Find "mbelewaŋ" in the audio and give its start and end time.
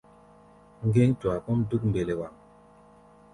1.89-2.33